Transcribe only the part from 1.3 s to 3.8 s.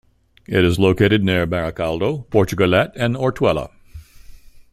Barakaldo, Portugalete and Ortuella.